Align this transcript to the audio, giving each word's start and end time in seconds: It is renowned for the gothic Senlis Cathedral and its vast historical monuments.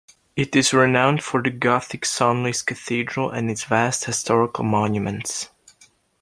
It 0.35 0.55
is 0.55 0.73
renowned 0.73 1.23
for 1.23 1.43
the 1.43 1.51
gothic 1.51 2.05
Senlis 2.05 2.65
Cathedral 2.65 3.29
and 3.29 3.51
its 3.51 3.65
vast 3.65 4.05
historical 4.05 4.63
monuments. 4.63 5.49